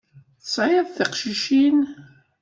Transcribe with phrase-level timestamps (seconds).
[0.41, 1.79] Tesɛiḍ tiqcicin?